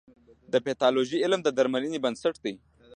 د 0.53 0.55
پیتالوژي 0.65 1.17
علم 1.25 1.39
د 1.43 1.49
درملنې 1.57 1.99
بنسټ 2.05 2.35
دی. 2.43 2.53